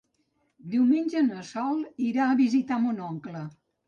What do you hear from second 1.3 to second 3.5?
Sol irà a visitar mon oncle.